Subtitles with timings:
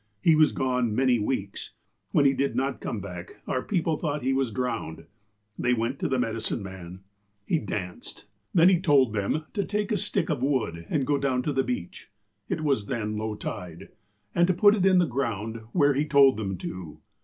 [0.23, 1.73] He was gone many weeks.
[2.09, 5.05] When he did not come back, our people thought he was drowned.
[5.59, 7.01] They went to the medicine man.
[7.45, 8.25] He danced.
[8.55, 9.15] THE MEDICINE MEN 99 Then lie told
[9.49, 12.09] tliem to take a stick of wood and go down to the beach,—
[12.49, 13.89] (it was then low tide)—
[14.33, 16.99] and to put it in the ground, where he told them to.